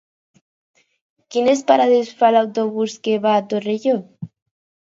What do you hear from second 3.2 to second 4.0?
va a Torelló?